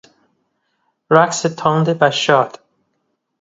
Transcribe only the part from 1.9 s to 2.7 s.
و شاد